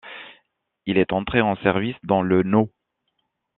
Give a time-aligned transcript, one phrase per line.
[0.87, 2.71] Il est entré en service dans le No.